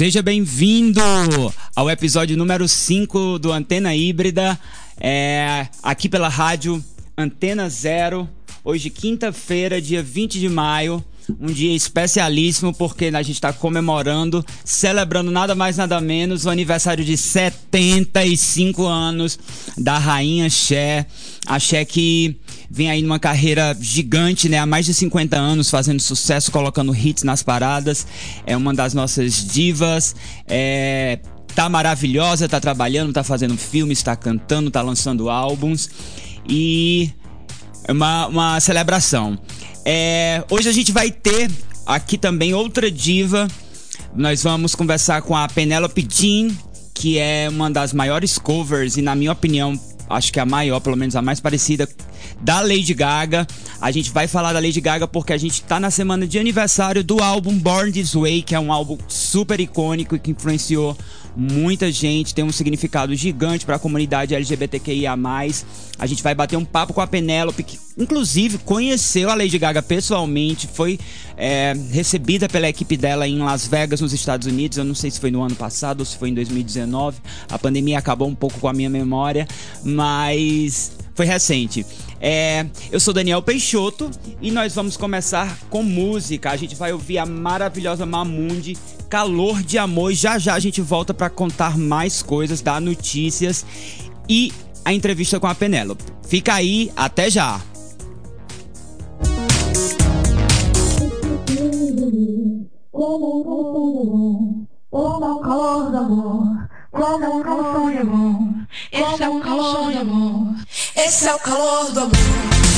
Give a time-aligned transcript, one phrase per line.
[0.00, 0.98] Seja bem-vindo
[1.76, 4.58] ao episódio número 5 do Antena Híbrida,
[4.98, 6.82] é, aqui pela rádio
[7.14, 8.26] Antena Zero.
[8.64, 11.04] Hoje, quinta-feira, dia 20 de maio,
[11.38, 17.04] um dia especialíssimo porque a gente está comemorando, celebrando nada mais nada menos o aniversário
[17.04, 19.38] de 75 anos
[19.76, 21.06] da Rainha Cher.
[21.46, 22.36] A Cher que
[22.70, 24.58] vem aí numa carreira gigante, né?
[24.58, 28.06] Há mais de 50 anos fazendo sucesso, colocando hits nas paradas.
[28.46, 30.14] É uma das nossas divas.
[30.46, 31.18] É,
[31.54, 35.90] tá maravilhosa, tá trabalhando, tá fazendo filmes, tá cantando, tá lançando álbuns.
[36.48, 37.10] E
[37.84, 39.36] é uma, uma celebração.
[39.84, 41.50] É, hoje a gente vai ter
[41.84, 43.48] aqui também outra diva.
[44.14, 46.54] Nós vamos conversar com a Penelope Jean,
[46.94, 49.78] que é uma das maiores covers e, na minha opinião,
[50.10, 51.88] acho que a maior, pelo menos a mais parecida,
[52.40, 53.46] da Lady Gaga.
[53.80, 57.02] A gente vai falar da Lady Gaga porque a gente tá na semana de aniversário
[57.02, 60.96] do álbum Born This Way, que é um álbum super icônico e que influenciou
[61.36, 65.16] muita gente, tem um significado gigante para a comunidade LGBTQIA+.
[65.98, 69.82] A gente vai bater um papo com a Penélope, que inclusive conheceu a Lady Gaga
[69.82, 70.98] pessoalmente, foi
[71.36, 74.78] é, recebida pela equipe dela em Las Vegas, nos Estados Unidos.
[74.78, 77.18] Eu não sei se foi no ano passado ou se foi em 2019.
[77.50, 79.46] A pandemia acabou um pouco com a minha memória,
[79.84, 81.84] mas foi recente.
[82.20, 86.50] É, eu sou Daniel Peixoto e nós vamos começar com música.
[86.50, 88.76] A gente vai ouvir a maravilhosa Mamundi,
[89.10, 90.14] Calor de Amor.
[90.14, 93.66] Já já a gente volta para contar mais coisas, dar notícias
[94.28, 94.52] e
[94.84, 96.04] a entrevista com a Penélope.
[96.26, 97.60] Fica aí, até já!
[106.90, 108.66] como calor amor.
[108.92, 110.54] Esse é o calor amor.
[110.96, 112.69] Esse é o calor do amor.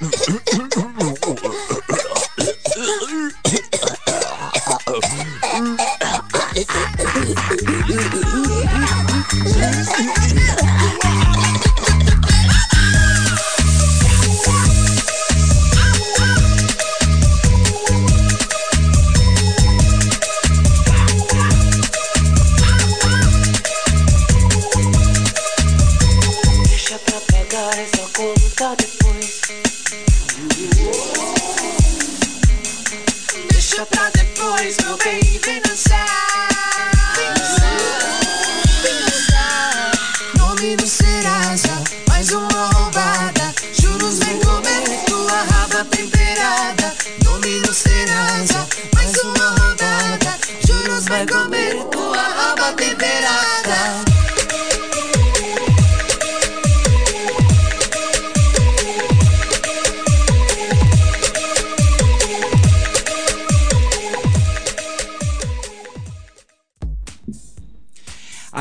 [0.00, 0.86] Mm-hmm.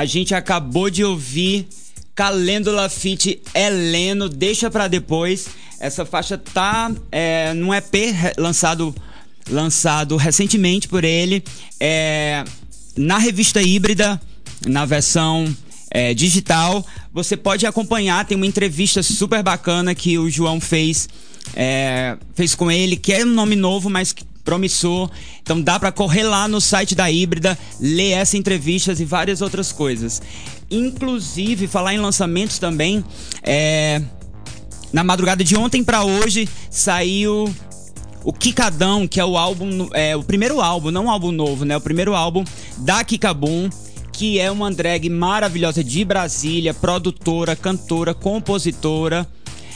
[0.09, 1.67] gente acabou de ouvir
[2.13, 5.47] Calêndula Fit Heleno, deixa pra depois.
[5.79, 7.93] Essa faixa tá é, num EP
[8.37, 8.93] lançado,
[9.49, 11.41] lançado recentemente por ele,
[11.79, 12.43] é,
[12.97, 14.19] na revista híbrida,
[14.67, 15.55] na versão
[15.89, 16.85] é, digital.
[17.13, 21.07] Você pode acompanhar, tem uma entrevista super bacana que o João fez,
[21.55, 24.13] é, fez com ele, que é um nome novo, mas
[24.49, 25.11] promissor.
[25.43, 29.71] Então dá para correr lá no site da Híbrida, ler essa entrevistas e várias outras
[29.71, 30.19] coisas.
[30.71, 33.05] Inclusive, falar em lançamentos também,
[33.43, 34.01] é...
[34.91, 37.53] na madrugada de ontem para hoje saiu
[38.23, 41.77] o Kikadão, que é o álbum, é o primeiro álbum, não um álbum novo, né?
[41.77, 42.43] O primeiro álbum
[42.79, 43.69] da Kikabum,
[44.11, 49.27] que é uma drag maravilhosa de Brasília, produtora, cantora, compositora,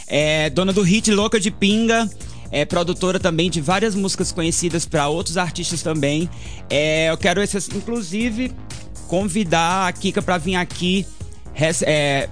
[0.08, 2.10] é dona do hit Louca de Pinga
[2.54, 6.30] é produtora também de várias músicas conhecidas para outros artistas também.
[6.70, 7.42] É, eu quero,
[7.76, 8.52] inclusive,
[9.08, 11.04] convidar a Kika para vir aqui
[11.82, 12.30] é,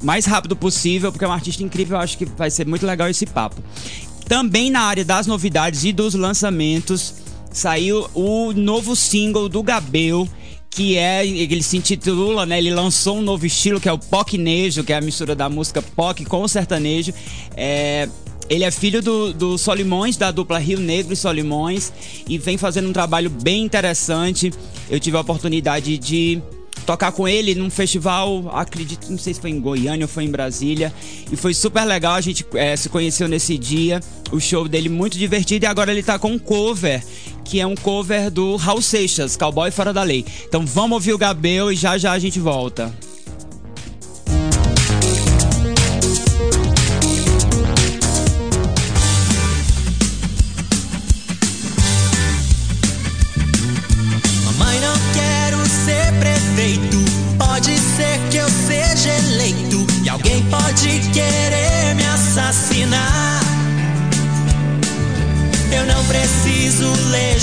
[0.00, 1.96] mais rápido possível, porque é uma artista incrível.
[1.96, 3.60] Eu acho que vai ser muito legal esse papo.
[4.28, 7.14] Também na área das novidades e dos lançamentos,
[7.50, 10.28] saiu o novo single do Gabel
[10.70, 12.58] que é, ele se intitula, né?
[12.58, 15.82] Ele lançou um novo estilo que é o pocnejo, que é a mistura da música
[15.82, 17.12] POC com o sertanejo.
[17.56, 18.08] É,
[18.48, 21.92] ele é filho do, do Solimões, da dupla Rio Negro e Solimões,
[22.28, 24.52] e vem fazendo um trabalho bem interessante.
[24.88, 26.42] Eu tive a oportunidade de
[26.86, 30.30] tocar com ele num festival, acredito, não sei se foi em Goiânia ou foi em
[30.30, 30.90] Brasília,
[31.30, 32.14] e foi super legal.
[32.14, 34.00] A gente é, se conheceu nesse dia.
[34.32, 37.04] O show dele muito divertido e agora ele tá com um cover,
[37.44, 40.24] que é um cover do Raul Seixas, Cowboy Fora da Lei.
[40.46, 42.94] Então vamos ouvir o Gabel e já já a gente volta.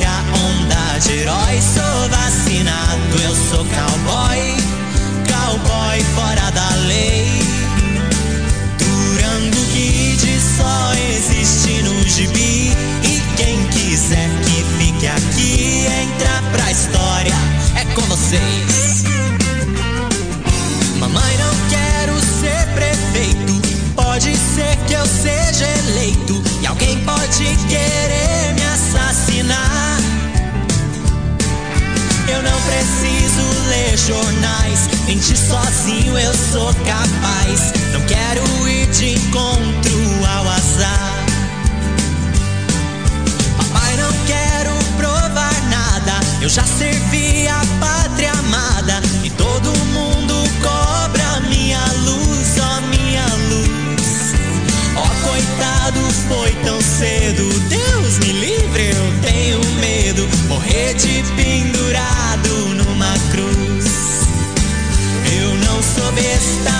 [0.00, 1.60] Tirar onda de herói.
[1.60, 4.56] Sou vacinado, eu sou cowboy.
[5.28, 7.42] Cowboy fora da lei.
[8.78, 12.72] Durango Kid só existe no gibi.
[13.04, 17.34] E quem quiser que fique aqui, entra pra história.
[17.76, 19.04] É com vocês.
[20.98, 23.60] Mamãe, não quero ser prefeito.
[23.94, 26.42] Pode ser que eu seja eleito.
[26.62, 29.79] E alguém pode querer me assassinar.
[32.70, 34.88] Preciso ler jornais.
[35.04, 37.72] Mentir sozinho eu sou capaz.
[37.92, 41.26] Não quero ir de encontro ao azar.
[43.56, 46.20] Papai, não quero provar nada.
[46.40, 49.02] Eu já servi a pátria amada.
[49.24, 54.34] E todo mundo cobra minha luz, ó minha luz.
[54.96, 57.48] Ó, coitado, foi tão cedo.
[57.68, 60.28] Deus me livre, eu tenho medo.
[60.48, 61.79] Morrer de pendurado
[66.40, 66.79] sou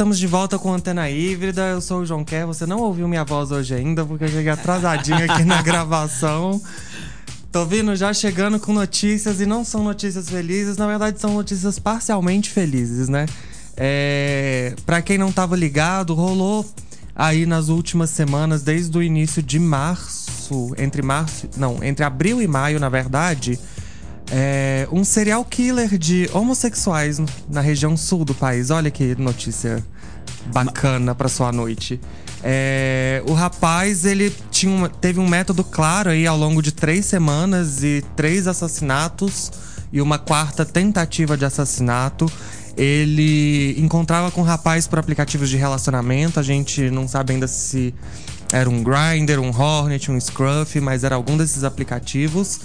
[0.00, 1.60] estamos de volta com Antena Híbrida.
[1.60, 2.46] Eu sou o João Quer.
[2.46, 6.58] Você não ouviu minha voz hoje ainda, porque eu cheguei atrasadinho aqui na gravação.
[7.52, 11.78] Tô vindo já chegando com notícias e não são notícias felizes, na verdade são notícias
[11.78, 13.26] parcialmente felizes, né?
[13.76, 16.64] É, para quem não tava ligado, rolou
[17.14, 22.46] aí nas últimas semanas, desde o início de março, entre março, não, entre abril e
[22.46, 23.60] maio, na verdade,
[24.30, 28.70] é, um serial killer de homossexuais na região sul do país.
[28.70, 29.84] Olha que notícia
[30.52, 32.00] bacana pra sua noite.
[32.42, 37.82] É, o rapaz, ele tinha teve um método claro aí ao longo de três semanas
[37.82, 39.52] e três assassinatos
[39.92, 42.30] e uma quarta tentativa de assassinato.
[42.76, 46.40] Ele encontrava com o rapaz por aplicativos de relacionamento.
[46.40, 47.92] A gente não sabe ainda se
[48.52, 52.60] era um Grindr, um Hornet, um Scruff, mas era algum desses aplicativos.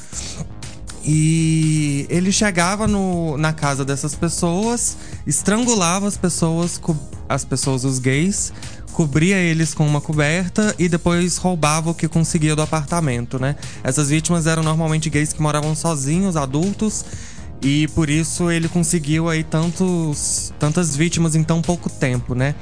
[1.05, 4.97] E ele chegava no- na casa dessas pessoas,
[5.27, 6.81] estrangulava as pessoas,
[7.29, 8.51] as pessoas, os gays,
[8.91, 13.55] cobria eles com uma coberta e depois roubava o que conseguia do apartamento, né?
[13.83, 17.05] Essas vítimas eram normalmente gays que moravam sozinhos, adultos,
[17.61, 22.55] e por isso ele conseguiu aí tantos, tantas vítimas em tão pouco tempo, né?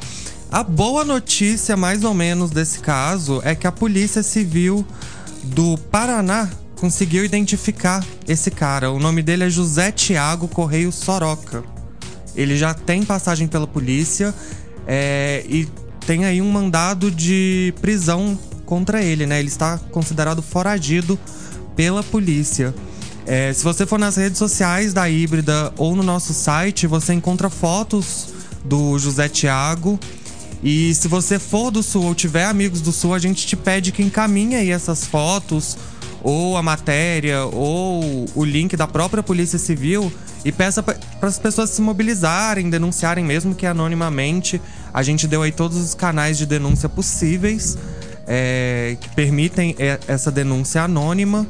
[0.52, 4.86] A boa notícia, mais ou menos, desse caso é que a Polícia Civil
[5.44, 6.50] do Paraná
[6.84, 8.92] conseguiu identificar esse cara.
[8.92, 11.64] O nome dele é José Tiago Correio Soroca.
[12.36, 14.36] Ele já tem passagem pela polícia
[14.86, 15.66] é, e
[16.06, 19.40] tem aí um mandado de prisão contra ele, né?
[19.40, 21.18] Ele está considerado foragido
[21.74, 22.76] pela polícia.
[23.26, 27.50] É, se você for nas redes sociais da Híbrida ou no nosso site, você encontra
[27.50, 28.34] fotos
[28.66, 29.98] do José Tiago.
[30.62, 33.94] E se você for do Sul ou tiver amigos do Sul, a gente te pede
[33.94, 35.78] que encaminhe aí essas fotos,
[36.24, 40.12] ou a matéria, ou o link da própria Polícia Civil
[40.46, 44.62] e peça para as pessoas se mobilizarem, denunciarem, mesmo que anonimamente.
[44.94, 47.78] A gente deu aí todos os canais de denúncia possíveis
[48.28, 49.76] é, que permitem
[50.08, 51.46] essa denúncia anônima.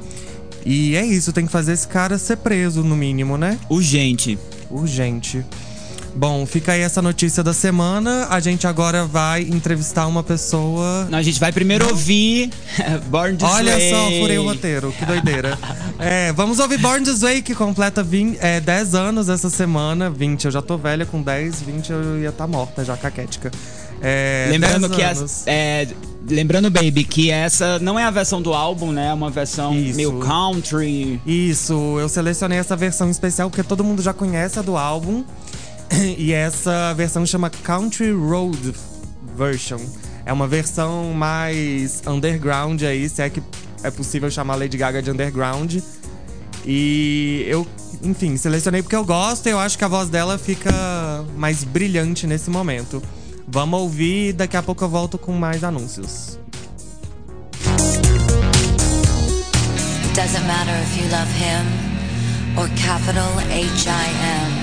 [0.65, 3.59] E é isso, tem que fazer esse cara ser preso, no mínimo, né?
[3.69, 4.39] Urgente.
[4.69, 5.45] Urgente.
[6.15, 8.27] Bom, fica aí essa notícia da semana.
[8.29, 11.07] A gente agora vai entrevistar uma pessoa.
[11.09, 12.51] Não, a gente vai primeiro ouvir
[13.09, 13.89] Born This Olha Way.
[13.89, 15.57] só, furei o roteiro, que doideira.
[15.99, 20.09] É, vamos ouvir Born This Way, que completa 20, é, 10 anos essa semana.
[20.09, 23.49] 20, eu já tô velha com 10, 20 eu ia estar tá morta já, caquética.
[24.01, 25.87] É, Lembrando 10 que essa, é,
[26.29, 29.07] lembrando, baby, que essa não é a versão do álbum, né?
[29.07, 29.95] É uma versão Isso.
[29.95, 31.21] meio country.
[31.25, 35.23] Isso, eu selecionei essa versão especial porque todo mundo já conhece a do álbum.
[36.17, 38.73] E essa versão chama Country Road
[39.37, 39.79] Version.
[40.25, 43.43] É uma versão mais underground aí, se é que
[43.83, 45.79] é possível chamar Lady Gaga de underground.
[46.65, 47.67] E eu,
[48.01, 50.71] enfim, selecionei porque eu gosto e eu acho que a voz dela fica
[51.35, 53.03] mais brilhante nesse momento.
[53.45, 56.39] Vamos ouvir e daqui a pouco eu volto com mais anúncios.
[60.15, 61.65] Doesn't matter if you love him
[62.55, 64.62] or capital H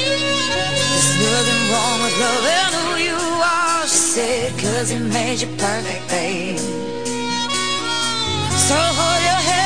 [0.00, 6.08] There's nothing wrong with loving who you are, she said, cause he made you perfect,
[6.08, 6.58] babe.
[8.68, 9.59] So hold your head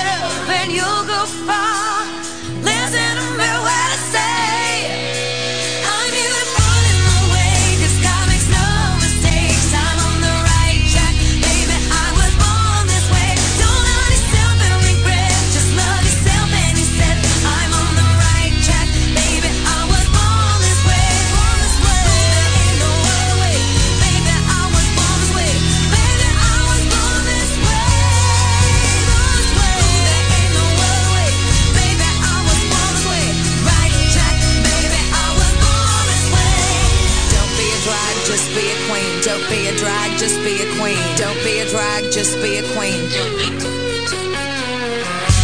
[42.14, 43.10] just be a queen.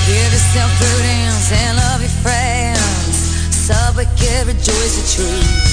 [0.07, 3.17] Give yourself prudence and love your friends.
[3.51, 5.70] Subway kid, rejoice the truth.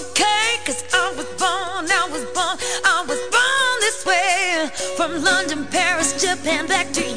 [0.00, 0.56] Okay.
[0.64, 4.70] Cause I was born, I was born, I was born this way.
[4.96, 7.09] From London, Paris, Japan, back to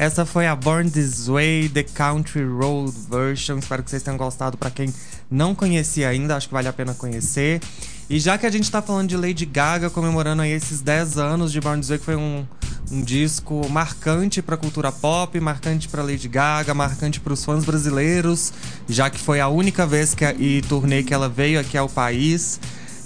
[0.00, 3.58] Essa foi a Born This Way, The Country Road Version.
[3.58, 4.56] Espero que vocês tenham gostado.
[4.56, 4.90] Pra quem
[5.30, 7.60] não conhecia ainda, acho que vale a pena conhecer.
[8.08, 11.52] E já que a gente tá falando de Lady Gaga, comemorando aí esses 10 anos
[11.52, 12.46] de Born This Way, que foi um,
[12.90, 18.54] um disco marcante pra cultura pop, marcante pra Lady Gaga, marcante pros fãs brasileiros,
[18.88, 21.90] já que foi a única vez que a, e turnê que ela veio aqui ao
[21.90, 22.58] país.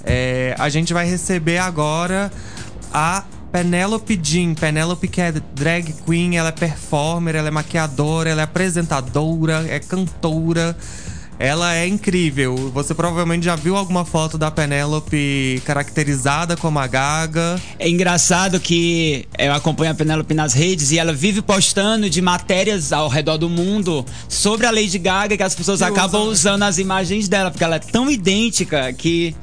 [0.05, 2.31] É, a gente vai receber agora
[2.93, 3.25] a
[3.55, 4.53] Penelope Jean.
[4.53, 9.79] Penelope que é drag queen, ela é performer, ela é maquiadora, ela é apresentadora, é
[9.79, 10.77] cantora.
[11.39, 12.57] Ela é incrível.
[12.75, 17.61] Você provavelmente já viu alguma foto da Penelope caracterizada como a Gaga.
[17.79, 22.93] É engraçado que eu acompanho a Penélope nas redes e ela vive postando de matérias
[22.93, 26.79] ao redor do mundo sobre a Lady Gaga que as pessoas acabam usa- usando as
[26.79, 29.35] imagens dela, porque ela é tão idêntica que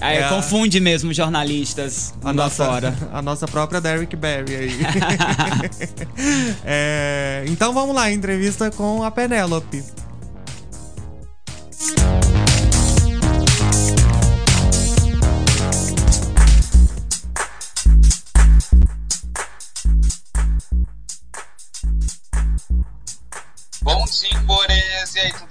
[0.00, 2.94] é, É a- confunde mesmo jornalistas A nossa, afora.
[3.12, 4.78] a nossa própria Derrick Barry aí.
[6.64, 9.82] É, então vamos lá, entrevista com a Penélope.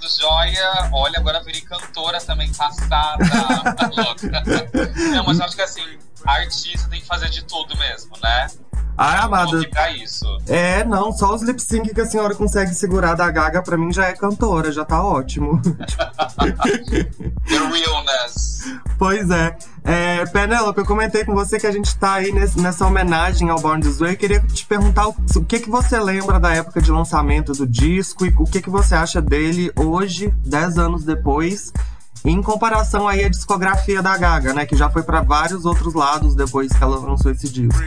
[0.08, 0.90] Jóia?
[0.92, 3.24] Olha, agora virei cantora também, passada.
[3.74, 4.42] Tá louca.
[5.14, 8.46] Não, mas eu acho que assim, artista tem que fazer de tudo mesmo, né?
[8.96, 9.58] Não amada.
[9.96, 10.24] isso.
[10.46, 13.92] É, não, só os lip sync que a senhora consegue segurar da Gaga, pra mim
[13.92, 15.60] já é cantora, já tá ótimo.
[17.48, 18.72] The realness.
[18.98, 19.56] pois é.
[19.84, 23.60] É Penélope, eu comentei com você que a gente tá aí nesse- nessa homenagem ao
[23.60, 24.12] Born This Way.
[24.12, 27.66] Eu queria te perguntar o, o que, que você lembra da época de lançamento do
[27.66, 31.72] disco e o que, que você acha dele hoje, 10 anos depois.
[32.24, 34.64] Em comparação aí à discografia da Gaga, né?
[34.64, 37.78] Que já foi pra vários outros lados depois que ela lançou esse disco.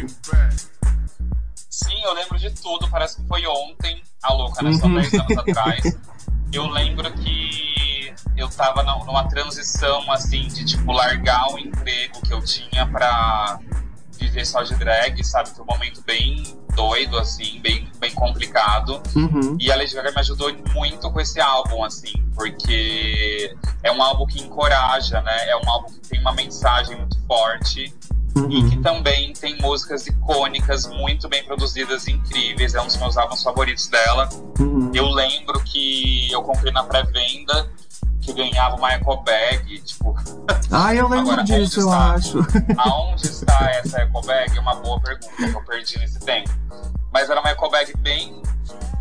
[1.70, 4.74] Sim, eu lembro de tudo, parece que foi ontem, a louca, né?
[4.74, 4.96] Só Uhum.
[4.96, 5.98] 10 anos atrás.
[6.54, 7.87] Eu lembro que
[8.36, 13.60] eu tava na- numa transição, assim, de, tipo, largar o emprego que eu tinha pra
[14.20, 15.50] viver só de drag, sabe?
[15.50, 16.44] Foi um momento bem
[16.76, 19.02] doido, assim, bem, bem complicado.
[19.16, 19.58] Uhum.
[19.60, 24.26] E a Lady Gaga me ajudou muito com esse álbum, assim, porque é um álbum
[24.26, 25.50] que encoraja, né?
[25.50, 27.94] É um álbum que tem uma mensagem muito forte
[28.50, 28.82] e que Uhum.
[28.84, 32.76] também tem músicas icônicas, muito bem produzidas, incríveis.
[32.76, 34.30] É um dos meus álbuns favoritos dela.
[34.60, 34.92] Uhum.
[34.94, 37.68] Eu lembro que eu comprei na pré-venda
[38.28, 40.14] que ganhava uma eco bag, tipo,
[40.70, 42.14] Ah, eu lembro Agora, disso, eu está?
[42.14, 42.40] acho.
[42.78, 44.58] aonde está essa eco bag?
[44.58, 46.50] É uma boa pergunta que eu perdi nesse tempo.
[47.14, 48.42] Mas era uma eco bag bem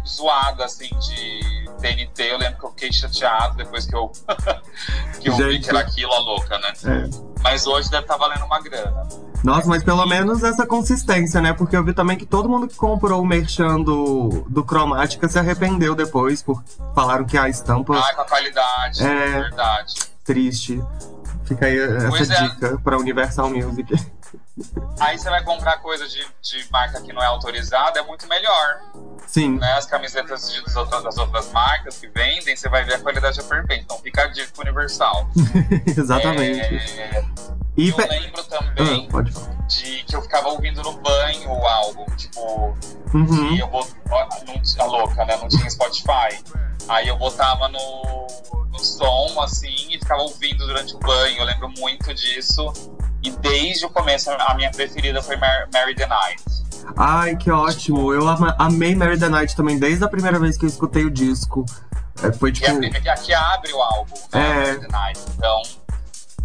[0.09, 2.23] zoada, assim, de TNT.
[2.33, 4.11] Eu lembro que eu fiquei chateado depois que eu,
[5.21, 5.64] que eu vi Gente.
[5.64, 6.73] que era aquilo, a louca, né?
[6.85, 7.27] É.
[7.42, 9.07] Mas hoje deve estar valendo uma grana.
[9.45, 11.53] Nossa, mas pelo menos essa consistência, né?
[11.53, 15.38] Porque eu vi também que todo mundo que comprou o merchan do, do Cromática se
[15.38, 16.64] arrependeu depois, por
[16.95, 19.40] falaram que a estampa Ai, com a qualidade, É.
[19.42, 19.95] verdade.
[20.25, 20.83] triste.
[21.45, 22.42] Fica aí essa Pois é.
[22.49, 23.95] dica pra Universal Music.
[25.01, 28.81] Aí você vai comprar coisa de, de marca que não é autorizada, é muito melhor.
[29.27, 29.73] Sim, Né?
[29.75, 33.38] As camisetas de- das, outras, das outras marcas que vendem, você vai ver a qualidade
[33.40, 33.83] é perfeita.
[33.83, 35.29] Então fica a dica universal.
[35.87, 36.61] exatamente.
[36.61, 37.25] É,
[37.77, 39.55] E eu pe- lembro Ah, também pode falar.
[39.66, 42.07] de que eu ficava ouvindo no banho o álbum.
[42.16, 42.75] Tipo,
[43.14, 43.57] Uhum.
[43.59, 43.90] eu bot...
[44.47, 45.37] não tinha louca, né?
[45.37, 46.42] Não tinha Spotify.
[46.88, 48.27] Aí eu botava no,
[48.71, 51.38] no som, assim, e ficava ouvindo durante o banho.
[51.38, 52.73] Eu lembro muito disso.
[53.27, 56.45] E desde o começo, a minha preferida foi Mar Mary the Night.
[56.97, 58.15] Ai, que ótimo.
[58.15, 61.67] Eu amei Mary the Night também, desde a primeira vez que eu escutei o disco.
[62.23, 62.71] É, foi é tipo.
[62.71, 64.41] a, que, a que abre o álbum, né?
[64.41, 64.67] É.
[64.67, 65.21] Mary the Night.
[65.37, 65.62] Então,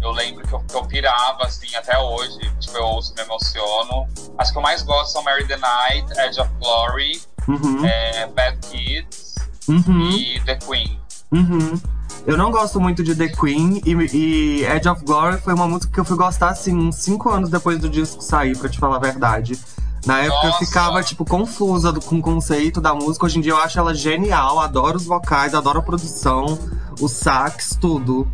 [0.00, 2.40] eu lembro que eu, que eu pirava, assim, até hoje.
[2.58, 4.08] Tipo, eu ouço, me emociono.
[4.36, 8.58] As que eu mais gosto são Mary the Night, Edge of Glory, Uhum, é, Bad
[8.68, 9.36] Kids
[9.68, 11.00] uhum, e The Queen.
[11.30, 11.80] uhum.
[12.26, 15.92] Eu não gosto muito de The Queen e, e Edge of Glory foi uma música
[15.92, 18.96] que eu fui gostar assim uns 5 anos depois do disco sair, pra te falar
[18.96, 19.58] a verdade.
[20.06, 20.64] Na época eu Nossa.
[20.64, 23.26] ficava, tipo, confusa do- com o conceito da música.
[23.26, 26.58] Hoje em dia eu acho ela genial, adoro os vocais, adoro a produção,
[27.00, 28.28] os sax, tudo.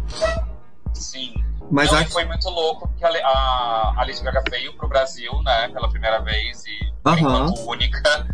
[0.94, 1.32] Sim.
[1.70, 5.30] Mas Não, a- foi muito louco porque a, a, a Lady Gaga veio pro Brasil,
[5.42, 7.16] né, pela primeira vez e Aham.
[7.18, 8.26] enquanto única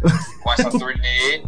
[0.43, 1.43] com essa turnê.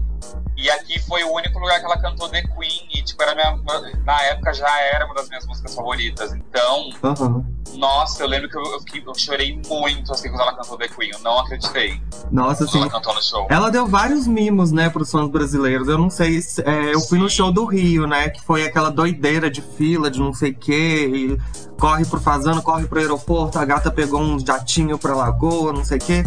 [0.57, 3.61] E aqui foi o único lugar que ela cantou The Queen e tipo era minha,
[4.05, 6.33] na época já era uma das minhas músicas favoritas.
[6.33, 7.45] Então, Aham.
[7.77, 10.89] nossa, eu lembro que eu, eu, fiquei- eu chorei muito assim quando ela cantou The
[10.89, 11.11] Queen.
[11.13, 12.81] Eu não acreditei Nossa, quando assim.
[12.81, 13.47] ela cantou no show.
[13.51, 15.89] Ela deu vários mimos, né, pros fãs brasileiros.
[15.89, 16.63] Eu não sei se.
[16.63, 18.31] é, eu fui no show do Rio, né?
[18.31, 21.11] Que foi aquela doideira de fila, de não sei o quê.
[21.15, 25.85] E corre pro fazano, corre pro aeroporto, a gata pegou um jatinho pra lagoa, não
[25.85, 26.25] sei o quê.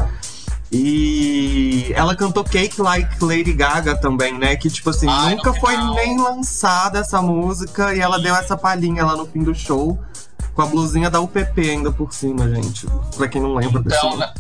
[0.71, 4.55] E ela cantou Cake Like Lady Gaga também, né?
[4.55, 7.93] Que, tipo assim, Ai, nunca foi nem lançada essa música.
[7.95, 9.97] E ela deu essa palhinha lá no fim do show.
[10.53, 12.85] Com a blusinha da UPP ainda por cima, gente.
[13.15, 14.33] Pra quem não lembra Então, né?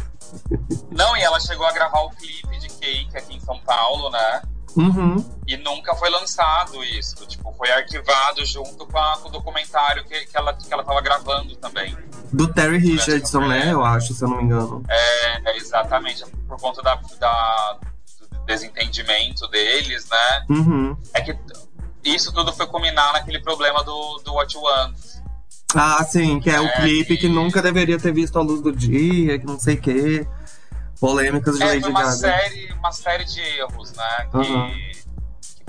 [0.91, 4.41] Não, e ela chegou a gravar o clipe de Cake aqui em São Paulo, né?
[4.75, 5.25] Uhum.
[5.47, 7.15] E nunca foi lançado isso.
[7.25, 11.01] Tipo, foi arquivado junto com, a- com o documentário que, que, ela, que ela tava
[11.01, 11.97] gravando também.
[12.31, 13.71] Do Terry Richardson, né?
[13.73, 14.83] Eu acho, se eu não me engano.
[14.89, 16.23] É, exatamente.
[16.47, 17.77] Por conta da, da-
[18.31, 20.45] do desentendimento deles, né?
[20.49, 20.97] Uhum.
[21.13, 21.35] É que
[22.03, 24.95] isso tudo foi culminar naquele problema do, do What You Want.
[25.75, 28.61] Ah, sim, que é, o É, clipe que que- nunca deveria ter visto a luz
[28.61, 30.27] do dia, que não sei o quê.
[30.99, 32.11] Polêmicas de É, Lady foi uma Gaga.
[32.15, 34.27] série, uma série de erros, né?
[34.31, 34.67] Que, Uhum.
[34.71, 34.91] que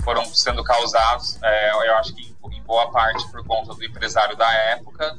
[0.03, 2.21] foram sendo causados, é, eu acho que
[2.51, 5.17] em, em boa parte por conta do empresário da época.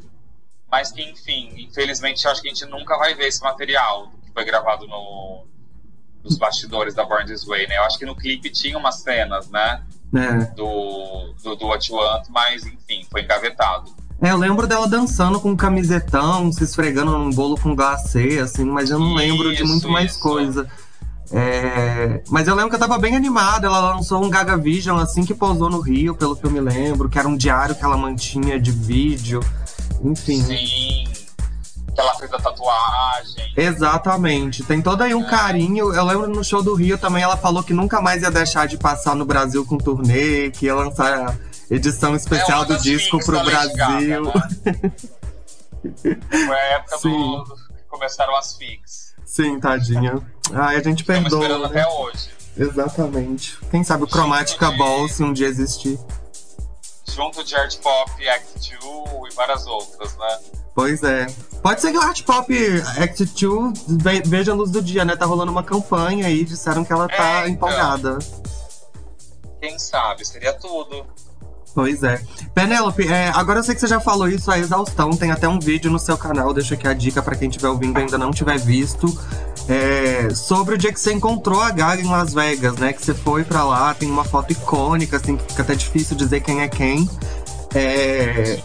[0.72, 4.42] Mas que, enfim, infelizmente, acho que a gente nunca vai ver esse material que foi
[4.42, 5.44] gravado no,
[6.24, 7.76] nos bastidores da Born This Way, né?
[7.76, 9.82] Eu acho que no clipe tinha umas cenas, né?
[10.14, 10.44] É.
[10.54, 13.94] Do, do, do What You Want, mas, enfim, foi engavetado.
[14.18, 18.64] É, eu lembro dela dançando com um camisetão, se esfregando num bolo com glacê, assim,
[18.64, 20.20] mas eu não lembro de Isso, muito mais isso.
[20.20, 20.66] coisa.
[21.30, 23.66] É, Mas eu lembro que eu tava bem animada.
[23.66, 27.08] Ela lançou um Gaga Vision assim que pousou no Rio, pelo que eu me lembro,
[27.08, 29.40] que era um diário que ela mantinha de vídeo.
[30.04, 30.42] Enfim.
[30.42, 31.04] Sim,
[31.94, 33.52] que ela fez a tatuagem.
[33.56, 34.62] Exatamente.
[34.64, 35.92] Tem todo aí um carinho.
[35.94, 38.76] Eu lembro no show do Rio também ela falou que nunca mais ia deixar de
[38.78, 43.42] passar no Brasil com turnê, que ia lançar a edição especial É do disco pro
[43.44, 43.76] Brasil.
[43.76, 44.92] Gaga, né?
[46.30, 47.10] Foi a época Sim.
[47.10, 49.12] do, do- que começaram as fics.
[49.24, 50.20] Sim, tadinha.
[50.52, 51.68] Ai, a gente Estamos esperando perdoa.
[51.68, 51.80] Né?
[51.82, 52.28] até hoje.
[52.56, 53.58] Exatamente.
[53.70, 55.98] Quem sabe o Chromatica de- Ball se um dia existir.
[57.08, 60.38] Junto de Art Pop, Act 2 e várias outras, né?
[60.74, 61.26] Pois é.
[61.62, 62.52] Pode ser que o Art Pop
[62.98, 65.14] Act 2 ve- veja a luz do dia, né?
[65.16, 67.68] Tá rolando uma campanha aí, disseram que ela tá É, então.
[67.68, 68.18] empolgada.
[69.60, 70.24] Quem sabe?
[70.26, 71.06] Seria tudo.
[71.74, 72.20] Pois é.
[72.54, 75.58] Penélope, é, agora eu sei que você já falou isso a exaustão, tem até um
[75.58, 78.30] vídeo no seu canal, deixa aqui a dica pra quem estiver ouvindo e ainda não
[78.30, 79.06] tiver visto.
[79.68, 82.92] é, sobre o dia que você encontrou a Gaga em Las Vegas, né?
[82.92, 86.40] Que você foi pra lá, tem uma foto icônica, assim, que fica até difícil dizer
[86.40, 87.08] quem é quem.
[87.74, 88.60] É...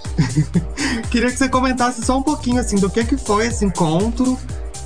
[1.10, 4.38] Queria que você comentasse só um pouquinho, assim, do que, que foi esse encontro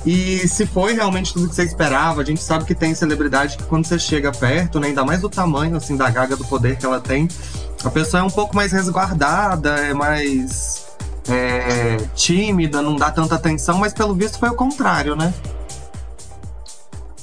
[0.04, 2.22] e se foi realmente tudo que você esperava.
[2.22, 5.28] A gente sabe que tem celebridade que quando você chega perto, né, ainda mais do
[5.28, 7.28] tamanho, assim, da Gaga, do poder que ela tem,
[7.84, 10.96] a pessoa é um pouco mais resguardada, é mais
[11.28, 15.32] é, tímida, não dá tanta atenção, mas pelo visto foi o contrário, né?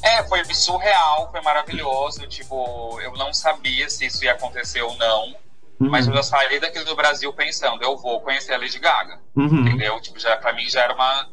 [0.01, 2.25] É, foi surreal, foi maravilhoso.
[2.27, 5.35] Tipo, eu não sabia se isso ia acontecer ou não.
[5.79, 9.17] Mas eu saí daqui do Brasil pensando, eu vou conhecer a Lady Gaga.
[9.33, 9.61] Uhum.
[9.61, 9.99] Entendeu?
[10.01, 11.29] Tipo, já, pra mim já era uma.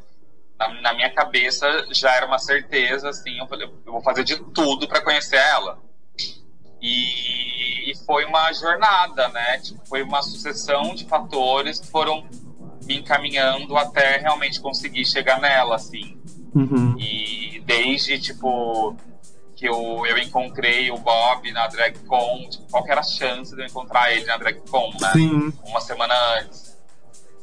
[0.59, 3.39] Na, na minha cabeça já era uma certeza, assim.
[3.39, 5.79] Eu falei, eu vou fazer de tudo pra conhecer ela.
[6.81, 9.59] E, e foi uma jornada, né?
[9.59, 12.27] Tipo, foi uma sucessão de fatores que foram
[12.85, 16.19] me encaminhando até realmente conseguir chegar nela, assim.
[16.55, 16.97] Uhum.
[16.99, 18.97] E desde, tipo,
[19.57, 23.63] que eu, eu encontrei o Bob na DragCon, tipo, qual que era a chance de
[23.63, 25.13] eu encontrar ele na DragCon, né?
[25.13, 25.53] Sim.
[25.65, 26.66] Uma semana antes.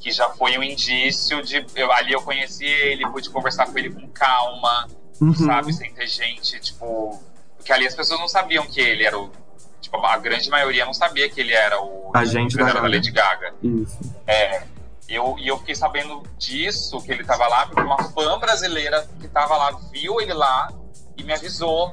[0.04, 1.66] Que já foi um indício de.
[1.76, 4.86] Eu, ali eu conheci ele, pude conversar com ele com calma,
[5.22, 5.34] Uhum.
[5.34, 5.72] sabe?
[5.72, 7.24] Sem ter gente, tipo.
[7.56, 9.32] Porque ali as pessoas não sabiam que ele era o.
[9.80, 12.82] Tipo, a grande maioria não sabia que ele era o Agente da Gaga.
[12.90, 13.54] Lady Gaga.
[13.64, 13.98] Isso.
[14.28, 14.64] É.
[15.08, 19.28] Eu, e eu fiquei sabendo disso, que ele tava lá, porque uma fã brasileira que
[19.30, 20.70] tava lá viu ele lá
[21.16, 21.92] e me avisou,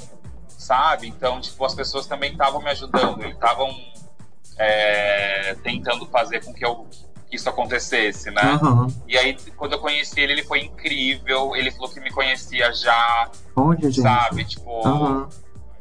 [0.48, 1.06] sabe?
[1.08, 3.20] Então, tipo, as pessoas também estavam me ajudando.
[3.22, 3.68] Eles estavam
[4.58, 6.86] é, tentando fazer com que, eu,
[7.30, 8.42] que isso acontecesse, né?
[8.42, 8.88] Aham.
[9.06, 11.54] E aí, quando eu conheci ele, ele foi incrível.
[11.54, 14.02] Ele falou que me conhecia já, Olha, gente.
[14.02, 14.44] sabe?
[14.44, 15.28] Tipo, Aham.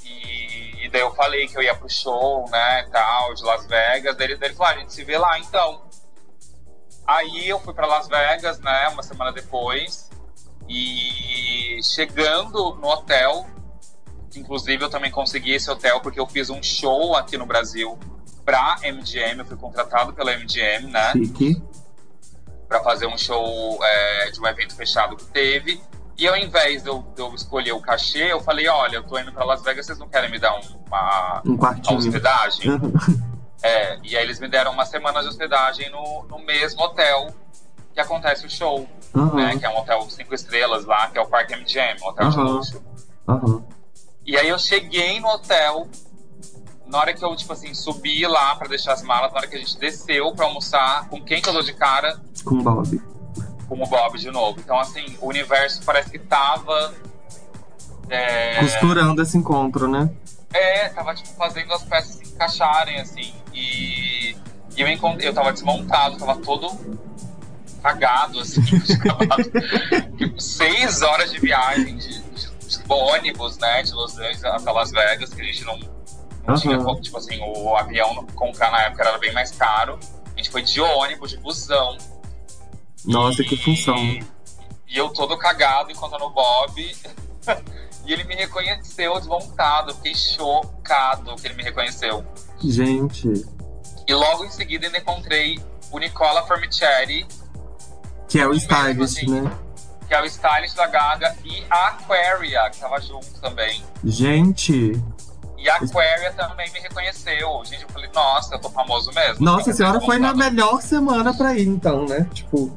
[0.05, 4.15] e, e daí eu falei que eu ia pro show, né, tal, de Las Vegas.
[4.15, 5.81] Daí ele, daí ele falou, ah, a gente se vê lá então.
[7.07, 10.07] Aí eu fui pra Las Vegas, né, uma semana depois.
[10.67, 13.47] E chegando no hotel,
[14.35, 17.97] inclusive eu também consegui esse hotel porque eu fiz um show aqui no Brasil
[18.49, 21.11] pra MGM, eu fui contratado pela MGM, né?
[21.11, 21.61] Chique.
[22.67, 25.79] para fazer um show é, de um evento fechado que teve.
[26.17, 29.17] E ao invés de eu, de eu escolher o cachê, eu falei, olha, eu tô
[29.19, 32.69] indo para Las Vegas, vocês não querem me dar um- uma, Um uma hospedagem?
[33.61, 37.27] É, e aí eles me deram uma semana de hospedagem no, no mesmo hotel
[37.93, 39.51] que acontece o show, né?
[39.51, 39.59] Aham.
[39.59, 42.37] Que é um hotel cinco estrelas lá, que é o Parque MGM, um hotel de
[42.39, 42.45] Aham.
[42.53, 42.81] luxo.
[44.25, 45.89] E aí eu cheguei no hotel,
[46.89, 49.55] na hora que eu, tipo assim, subi lá para deixar as malas, na hora que
[49.55, 52.19] a gente desceu para almoçar, com quem que eu dou de cara?
[52.43, 53.01] Com Bob.
[53.67, 54.59] com o Bob de novo.
[54.59, 56.93] Então, assim, o universo parece que tava
[58.09, 60.09] É, Costurando esse encontro, né?
[60.51, 63.31] É, tava tipo fazendo as peças se encaixarem, assim.
[63.53, 64.31] E,
[64.75, 66.67] e eu encontrei, eu tava desmontado, tava todo
[67.83, 68.61] cagado, assim,
[68.99, 69.43] cavalo.
[70.17, 74.91] Tipo, seis horas de viagem de, de- de ônibus, né, de Los Angeles até Las
[74.91, 75.79] Vegas, que a gente não,
[76.55, 79.99] tinha, como, tipo assim, o avião comprar na época era bem mais caro.
[80.33, 81.97] A gente foi de ônibus, de busão.
[83.05, 83.95] Nossa, que E- função.
[83.97, 86.75] E eu todo cagado encontrando o Bob.
[88.05, 89.91] e ele me reconheceu desmontado.
[89.91, 92.25] Eu Fiquei chocado que ele me reconheceu.
[92.61, 93.27] Gente,
[94.07, 95.59] E logo em seguida ainda encontrei
[95.91, 97.25] o Nicola Formichetti,
[98.27, 99.29] que é o Mesmo stylist, assim.
[99.41, 99.51] né?
[100.07, 103.83] que é o stylist da Gaga, e a Aquaria, que tava junto também.
[104.03, 104.99] Gente,
[105.59, 107.61] E a Aquaria também me reconheceu.
[107.65, 109.43] Gente, eu falei, nossa, eu tô famoso mesmo.
[109.43, 112.27] nossa, a Tô senhora foi na melhor semana pra ir, então, né?
[112.33, 112.71] Tipo,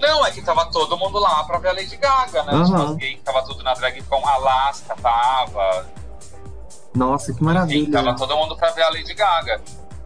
[0.00, 2.52] Não, é que tava todo mundo lá pra ver a Lady Gaga, né?
[2.52, 2.64] Aham.
[2.66, 5.86] Tipo, as gays, tava tudo na drag com Alaska, tava.
[6.94, 7.92] nossa, que Enfim, maravilha.
[8.02, 9.60] tava todo mundo pra ver a Lady Gaga.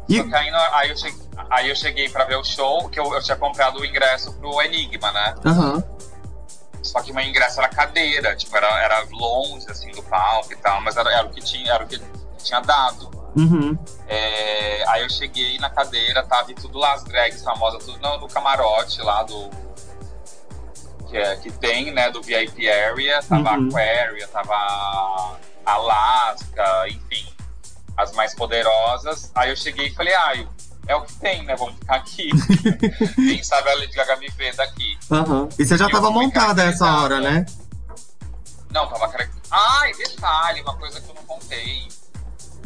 [0.08, 2.98] E- Só que aí, aí, eu cheguei, aí eu cheguei pra ver o show, que
[3.00, 5.34] eu, eu tinha comprado o ingresso pro Enigma, né?
[5.46, 5.84] Aham.
[6.82, 10.80] Só que meu ingresso era cadeira, tipo, era, era longe, assim, do palco e tal,
[10.80, 12.00] mas era, era o que tinha, era o que
[12.38, 13.10] tinha dado.
[13.36, 13.78] Uhum.
[14.08, 18.18] É, aí eu cheguei na cadeira, tava e tudo lá, as drags famosas, tudo no,
[18.18, 19.50] no camarote lá do.
[21.08, 23.68] Que, é, que tem, né, do VIP Area, tava Uhum.
[23.68, 27.26] Aquaria, tava Alaska, enfim,
[27.96, 29.30] as mais poderosas.
[29.34, 30.48] Aí eu cheguei e falei, ai,
[30.86, 31.54] é o que tem, né?
[31.56, 32.30] Vamos ficar aqui.
[33.14, 34.98] Quem sabe a Lady Gaga me vê daqui.
[35.10, 35.48] Aham.
[35.58, 37.46] E você já Eu tava montada essa hora, né?
[38.72, 39.10] Não, tava.
[39.50, 41.88] Ai, detalhe, uma coisa que eu não contei.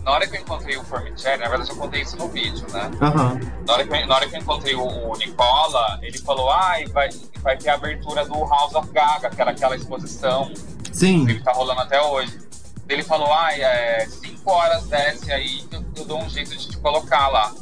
[0.03, 2.91] Na hora que eu encontrei o Formicelli, na verdade eu contei isso no vídeo, né?
[3.01, 3.41] Aham.
[3.67, 6.85] Na hora que eu, na hora que eu encontrei o, o Nicola, ele falou, ai,
[6.89, 7.09] vai,
[7.43, 10.53] vai ter a abertura do House of Gaga, que era aquela exposição
[10.93, 11.25] Sim.
[11.25, 12.39] que tá rolando até hoje.
[12.87, 16.77] Ele falou, ai, é 5 horas desce aí eu, eu dou um jeito de te
[16.77, 17.55] colocar lá,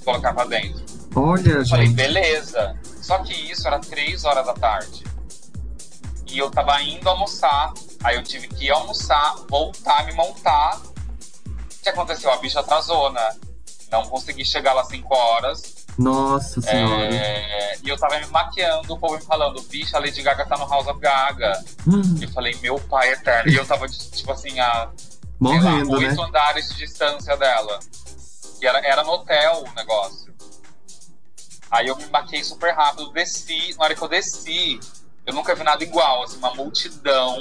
[0.00, 0.84] de colocar pra dentro.
[1.14, 1.94] Olha, Eu falei, gente.
[1.96, 2.76] beleza.
[3.00, 5.04] Só que isso era 3 horas da tarde.
[6.26, 7.72] E eu tava indo almoçar.
[8.04, 10.78] Aí eu tive que ir almoçar, voltar, me montar.
[10.78, 12.30] O que aconteceu?
[12.32, 13.30] A bicha atrasou, né?
[13.90, 15.80] Não consegui chegar lá 5 horas.
[15.98, 17.14] Nossa senhora.
[17.14, 20.56] É, E eu tava me maquiando, o povo me falando, bicha, a Lady Gaga tá
[20.56, 21.52] no House of Gaga.
[21.86, 23.50] Hum, E eu falei, meu pai eterno.
[23.50, 26.08] E eu tava, tipo assim, a sei lá, morrendo, né?
[26.08, 27.80] oito andares de distância dela.
[28.60, 30.34] E era, era no hotel o negócio.
[31.70, 33.74] Aí eu me maquei super rápido, desci.
[33.78, 34.78] Na hora que eu desci,
[35.24, 37.38] eu nunca vi nada igual, assim, uma multidão,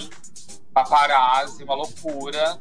[0.73, 2.59] paparazzi, uma loucura.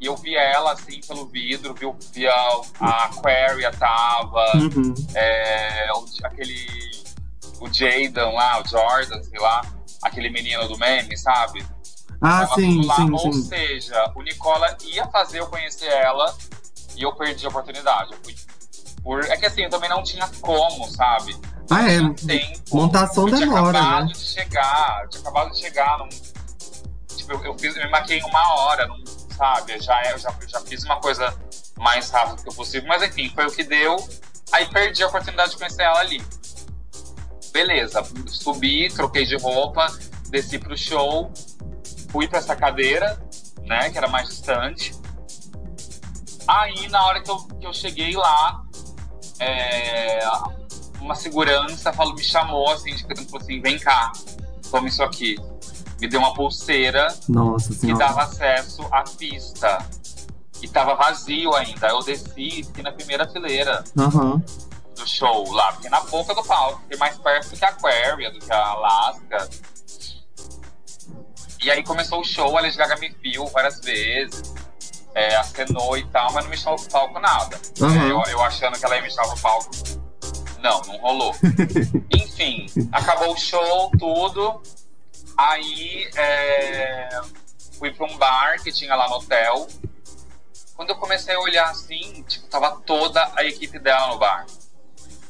[0.00, 4.94] E eu vi ela, assim, pelo vidro, vi, vi a, a Aquaria tava, Uhum.
[5.14, 5.86] é,
[6.24, 7.02] aquele.
[7.60, 9.60] O Jaden lá, o Jordan, sei lá,
[10.02, 11.64] aquele menino do meme, sabe?
[12.20, 13.42] Ah, sim, sim, Ou sim.
[13.44, 16.34] seja, o Nicola ia fazer eu conhecer ela
[16.96, 18.14] e eu perdi a oportunidade.
[19.02, 19.24] Por...
[19.24, 21.36] É que assim, eu também não tinha como, sabe?
[21.70, 21.98] Ah, é.
[22.14, 22.76] Tempo.
[22.76, 24.12] Montação eu tinha acabado né?
[24.12, 25.98] de chegar, eu tinha acabado de chegar.
[25.98, 26.08] Não...
[26.08, 28.96] Tipo, eu, eu, fiz, eu me maquei em uma hora, não,
[29.36, 29.72] sabe?
[29.72, 31.34] Eu já, eu já, já fiz uma coisa
[31.78, 33.96] mais rápido que possível, mas enfim, foi o que deu.
[34.52, 36.22] Aí perdi a oportunidade de conhecer ela ali.
[37.52, 39.86] Beleza, subi, troquei de roupa,
[40.28, 41.30] desci pro show,
[42.10, 43.20] fui pra essa cadeira,
[43.62, 44.94] né, que era mais distante.
[46.46, 48.62] Aí, na hora que eu, que eu cheguei lá,
[49.38, 50.20] é,
[51.00, 54.12] uma segurança falou, me chamou assim, de falou assim, vem cá,
[54.70, 55.36] toma isso aqui.
[56.00, 59.86] Me deu uma pulseira Nossa que dava acesso à pista.
[60.60, 61.88] E tava vazio ainda.
[61.88, 64.42] Eu desci e fiquei na primeira fileira Aham.
[64.96, 68.30] do show lá, fiquei na boca do palco, fiquei mais perto do que a Aquaria,
[68.30, 69.48] do que a Alaska.
[71.64, 74.52] E aí começou o show, a Lady Gaga me viu várias vezes,
[75.14, 77.60] é, acenou e tal, mas não me chamou pro palco nada.
[77.80, 79.70] É, eu, eu achando que ela ia me chamar pro palco.
[80.60, 81.34] Não, não rolou.
[82.14, 84.62] Enfim, acabou o show, tudo.
[85.36, 87.20] Aí é,
[87.78, 89.66] fui pra um bar que tinha lá no hotel.
[90.76, 94.46] Quando eu comecei a olhar assim, tipo, tava toda a equipe dela no bar.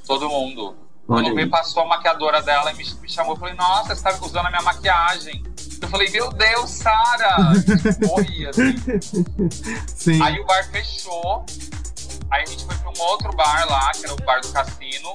[0.06, 0.76] Todo mundo.
[1.08, 4.02] Olha Quando me passou a maquiadora dela e me, me chamou, eu falei, nossa, você
[4.02, 5.42] tá usando a minha maquiagem.
[5.82, 7.36] Eu falei, meu Deus, Sara!
[8.06, 8.74] Morri, assim.
[9.88, 10.22] Sim.
[10.22, 11.44] Aí o bar fechou.
[12.30, 15.14] Aí a gente foi pra um outro bar lá, que era o bar do cassino.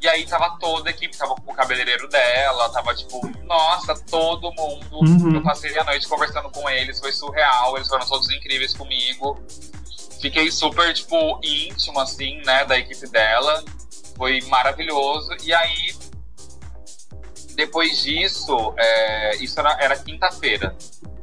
[0.00, 4.52] E aí tava toda a equipe, tava com o cabeleireiro dela, tava tipo, nossa, todo
[4.52, 5.00] mundo.
[5.00, 5.34] Uhum.
[5.34, 9.42] Eu passei a noite conversando com eles, foi surreal, eles foram todos incríveis comigo.
[10.20, 13.64] Fiquei super, tipo, íntimo, assim, né, da equipe dela.
[14.16, 15.30] Foi maravilhoso.
[15.42, 15.94] E aí,
[17.56, 20.76] depois disso, é, isso era, era quinta-feira.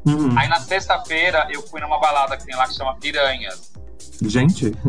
[0.05, 0.37] Uhum.
[0.37, 3.71] Aí na sexta-feira eu fui numa balada que tem lá que chama Piranhas.
[4.21, 4.73] Gente.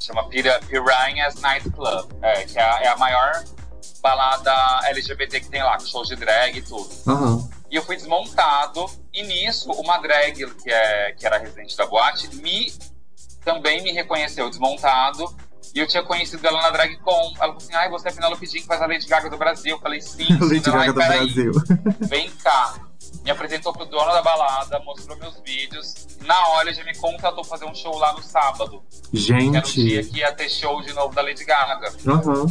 [0.00, 2.10] Chama Pira, Piranhas Night Club.
[2.20, 3.42] É, que é a, é a maior
[4.02, 4.52] balada
[4.88, 6.90] LGBT que tem lá, com shows de drag e tudo.
[7.06, 7.48] Aham.
[7.70, 8.84] E eu fui desmontado.
[9.14, 12.70] E nisso, uma drag que, é, que era residente da boate me
[13.44, 15.24] também me reconheceu desmontado.
[15.74, 17.10] E eu tinha conhecido ela na Drag Con.
[17.10, 19.74] Ela falou assim: ai, você é Penelope Jean que faz a Lady Gaga do Brasil.
[19.74, 20.70] Eu falei, sim, Lady sim.
[20.70, 21.52] Ela, "Ai, Gaga do Brasil.
[22.08, 22.74] Vem cá.
[23.24, 26.06] Me apresentou pro dono da balada, mostrou meus vídeos.
[26.22, 28.82] Na hora já me contratou pra fazer um show lá no sábado.
[29.10, 30.10] Que era o dia Gente.
[30.10, 31.92] que ia ter show de novo da Lady Gaga.
[32.06, 32.46] Aham.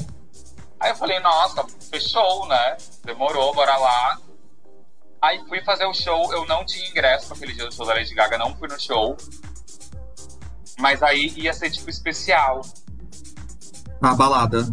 [0.79, 2.77] Aí eu falei, nossa, fechou, né?
[3.05, 4.17] Demorou, bora lá.
[5.21, 7.93] Aí fui fazer o show, eu não tinha ingresso pra aquele dia do show da
[7.93, 9.15] Lady Gaga, não fui no show.
[10.79, 12.61] Mas aí ia ser tipo especial.
[14.03, 14.69] A balada.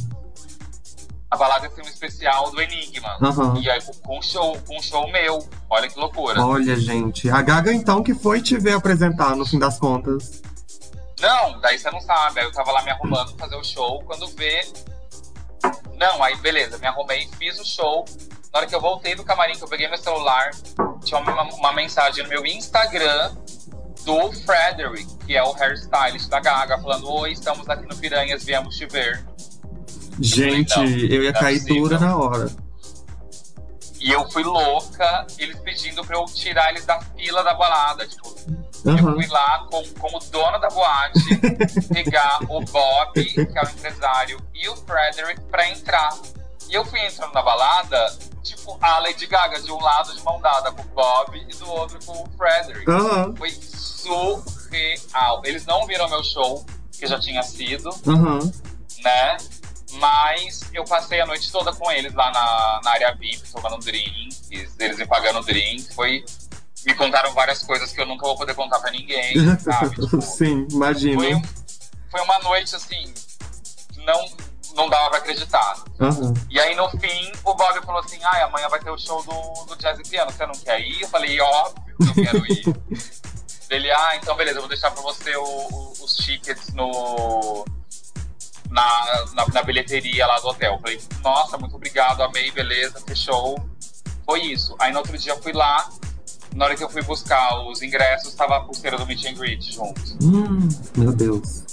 [1.31, 3.16] A balada ser um especial do Enigma.
[3.22, 3.61] Aham.
[3.61, 5.49] E aí com um show, com um show meu.
[5.70, 6.45] Olha que loucura.
[6.45, 7.31] Olha, gente.
[7.31, 10.43] A Gaga, então, que foi te ver apresentar, no fim das contas.
[11.20, 12.41] Não, daí você não sabe.
[12.41, 14.66] Aí eu tava lá me arrumando pra fazer o show, quando vê.
[15.97, 18.05] Não, aí beleza, me arrumei, fiz o show.
[18.53, 20.51] Na hora que eu voltei do camarim, que eu peguei meu celular,
[21.05, 23.33] tinha uma, uma mensagem no meu Instagram
[24.05, 28.77] do Frederick, que é o hairstylist da Gaga, falando: Oi, estamos aqui no Piranhas, viemos
[28.77, 29.25] te ver.
[30.21, 31.83] Gente, Não, eu ia é cair possível.
[31.83, 32.51] dura na hora.
[33.99, 38.07] E eu fui louca, eles pedindo pra eu tirar eles da fila da balada.
[38.07, 38.35] Tipo,
[38.85, 39.13] eu Aham.
[39.15, 41.21] fui lá com, como dona da boate,
[41.93, 46.11] pegar o Bob, que é o empresário, e o Frederick pra entrar.
[46.69, 50.41] E eu fui entrando na balada, tipo, a Lady Gaga de um lado de mão
[50.41, 52.91] dada com o Bob e do outro com o Frederick.
[52.91, 53.35] Aham.
[53.37, 53.51] Foi
[54.03, 55.43] surreal.
[55.45, 58.41] Eles não viram meu show, que já tinha sido, Aham.
[59.03, 59.37] né?
[59.95, 64.43] Mas eu passei a noite toda com eles lá na, na área VIP, tomando drinks,
[64.79, 65.93] eles me pagando drink.
[65.95, 66.25] Foi.
[66.87, 69.97] Me contaram várias coisas que eu nunca vou poder contar pra ninguém, sabe?
[70.01, 71.21] Tipo, Sim, imagino.
[71.21, 71.43] foi,
[72.11, 73.13] foi uma noite assim,
[73.99, 74.25] não,
[74.75, 75.85] não dava pra acreditar.
[76.01, 76.33] Aham.
[76.49, 79.67] E aí no fim, o Bob falou assim: ai, amanhã vai ter o show do,
[79.67, 81.03] do Jazz e Piano, você não quer ir?
[81.03, 82.65] Eu falei, óbvio que eu quero ir.
[83.71, 87.64] Ele, ah, então beleza, eu vou deixar pra você o- o- os tickets no.
[88.68, 90.75] Na, na, na bilheteria lá do hotel.
[90.75, 93.59] Eu falei, nossa, muito obrigado, amei, beleza, fechou.
[94.25, 94.77] Foi isso.
[94.79, 95.89] Aí no outro dia eu fui lá,
[96.55, 99.73] na hora que eu fui buscar os ingressos, tava a pulseira do Meet and Greet
[99.73, 100.01] junto.
[100.23, 101.64] Hum, meu Deus.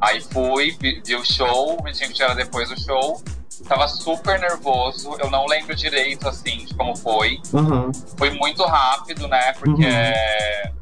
[0.00, 3.22] Aí fui, vi, o show, o Meet and Greet era depois do show.
[3.68, 7.40] Tava super nervoso, eu não lembro direito, assim, de como foi.
[7.54, 7.92] Aham.
[8.16, 9.52] Foi muito rápido, né?
[9.52, 9.88] Porque Uhum.
[9.88, 10.72] é,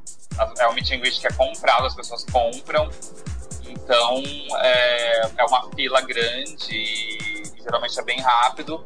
[0.59, 2.89] é um meet and greet que é comprado, as pessoas compram.
[3.67, 4.23] Então
[4.59, 8.85] é, é uma fila grande e, geralmente é bem rápido.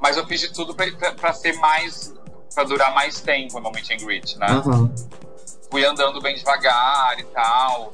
[0.00, 2.12] Mas eu fiz de tudo pra ser mais.
[2.54, 4.46] pra durar mais tempo no meet and greet, né?
[4.46, 4.92] Aham.
[5.70, 7.92] Fui andando bem devagar e tal.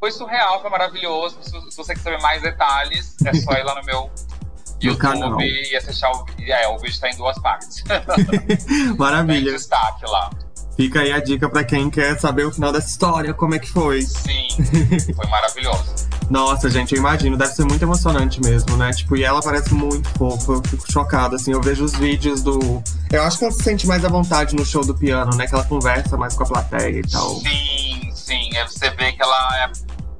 [0.00, 1.38] Foi surreal, foi maravilhoso.
[1.42, 4.10] Se, se você quer saber mais detalhes, é só ir lá no meu.
[4.80, 6.52] YouTube e assistir o vídeo.
[6.52, 7.82] É, o vídeo tá em duas partes.
[7.86, 9.52] Tem Maravilha.
[9.52, 10.30] destaque lá.
[10.76, 13.70] Fica aí a dica pra quem quer saber o final dessa história, como é que
[13.70, 14.02] foi.
[14.02, 14.48] Sim,
[15.14, 15.84] foi maravilhoso.
[16.28, 18.90] Nossa, gente, eu imagino, deve ser muito emocionante mesmo, né?
[18.92, 22.82] Tipo, e ela parece muito fofa, eu fico chocada, assim, eu vejo os vídeos do.
[23.12, 25.46] Eu acho que ela se sente mais à vontade no show do piano, né?
[25.46, 27.36] Que ela conversa mais com a plateia e tal.
[27.40, 28.56] Sim, sim.
[28.56, 29.58] é- Você vê que ela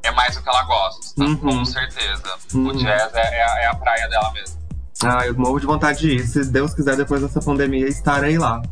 [0.02, 1.36] é, é mais o que ela gosta, Uhum.
[1.36, 2.22] com certeza.
[2.54, 2.68] Uhum.
[2.68, 4.56] O jazz é, é a- é a praia dela mesmo.
[5.02, 6.26] Ah, eu morro de vontade de ir.
[6.26, 8.62] Se Deus quiser, depois dessa pandemia, estarei lá.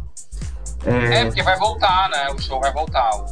[0.85, 2.29] É, É, porque vai voltar, né?
[2.31, 3.25] O show vai voltar, o,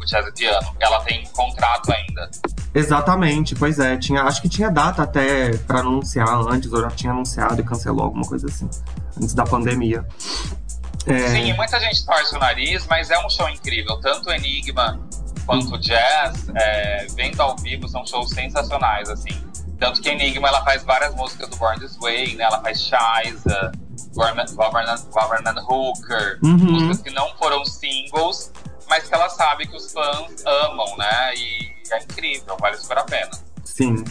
[0.00, 0.74] o jazz e piano.
[0.80, 2.30] Ela tem contrato ainda.
[2.74, 3.96] exatamente, pois é.
[3.96, 8.04] Tinha, acho que tinha data até pra anunciar antes, ou já tinha anunciado e cancelou
[8.04, 8.68] alguma coisa assim,
[9.16, 10.04] antes da pandemia.
[11.06, 13.98] É, Sim, muita gente torce o nariz, mas é um show incrível.
[14.00, 15.00] Tanto o Enigma
[15.46, 19.42] quanto o Jazz, é, vendo ao vivo, são shows sensacionais, assim.
[19.78, 22.44] Tanto que Enigma, ela faz várias músicas do Born This Way, né?
[22.44, 23.72] Ela faz Shiza,
[24.14, 26.56] Government, Hooker, Uhum.
[26.56, 28.50] músicas que não foram singles,
[28.88, 31.34] mas que ela sabe que os fãs amam, né?
[31.36, 33.30] E é incrível, vale super a pena.
[33.64, 34.02] Sim.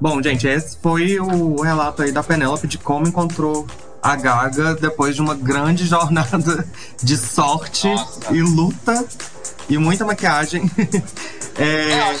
[0.00, 3.66] Bom, gente, esse foi o relato aí da Penélope de como encontrou
[4.02, 6.68] a Gaga depois de uma grande jornada
[7.02, 8.32] de sorte Nossa.
[8.32, 9.04] e luta
[9.68, 10.70] e muita maquiagem.
[11.60, 12.20] É, É,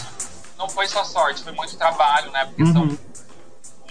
[0.58, 2.44] não foi só sorte, foi muito trabalho, né?
[2.46, 2.72] Porque Uhum.
[2.72, 2.98] são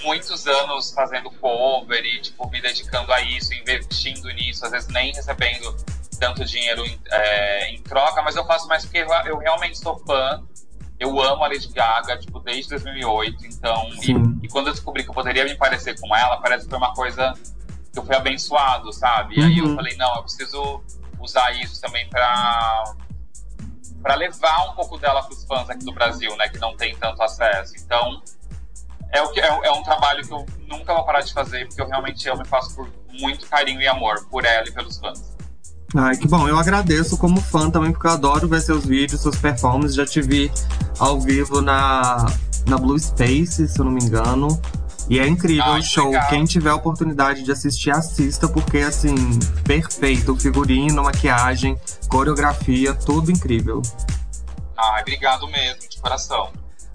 [0.03, 5.11] muitos anos fazendo cover e, tipo, me dedicando a isso, investindo nisso, às vezes nem
[5.13, 5.76] recebendo
[6.20, 9.97] tanto dinheiro em, é, em troca, mas eu faço mais porque eu, eu realmente sou
[10.05, 10.43] fã.
[10.99, 13.88] Eu amo a Lady Gaga, tipo, desde 2008, então...
[14.01, 16.78] E, e quando eu descobri que eu poderia me parecer com ela, parece que foi
[16.80, 17.34] uma coisa
[17.93, 19.39] que eu fui abençoado, sabe?
[19.39, 19.76] E aí eu Uhum.
[19.76, 20.84] falei, não, eu preciso
[21.20, 22.84] usar isso também pra,
[24.08, 26.47] pra levar um pouco dela pros fãs aqui do Brasil, né?
[26.47, 27.74] Que não tem tanto acesso.
[27.76, 28.22] Então,
[29.12, 31.82] é, o que, é, é um trabalho que eu nunca vou parar de fazer, porque
[31.82, 32.88] eu realmente amo e faço por
[33.20, 35.36] muito carinho e amor por ela e pelos fãs.
[35.93, 36.47] Ai, que bom.
[36.47, 39.95] Eu agradeço como fã também, porque eu adoro ver seus vídeos, suas performances.
[39.95, 40.49] Já te vi
[40.99, 42.26] ao vivo na,
[42.66, 44.47] na Blue Space, se eu não me engano.
[45.10, 46.12] E é incrível Ai, o show.
[46.12, 46.28] legal.
[46.30, 49.16] Quem tiver a oportunidade de assistir, assista, porque assim,
[49.64, 50.36] perfeito.
[50.36, 51.78] Figurino, maquiagem,
[52.10, 53.82] coreografia, tudo incrível.
[54.78, 56.51] Ai, obrigado mesmo, de coração.